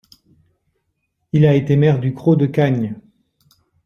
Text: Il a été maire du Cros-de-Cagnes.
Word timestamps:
Il 1.31 1.45
a 1.45 1.53
été 1.53 1.75
maire 1.75 1.99
du 1.99 2.15
Cros-de-Cagnes. 2.15 2.95